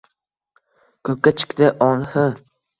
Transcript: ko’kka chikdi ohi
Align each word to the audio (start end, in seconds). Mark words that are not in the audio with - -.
ko’kka 1.09 1.35
chikdi 1.37 1.71
ohi 1.91 2.27